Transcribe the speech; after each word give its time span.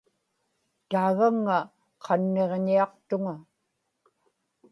taagaŋŋa 0.89 1.57
qanniġñiaqtuŋa 2.03 3.35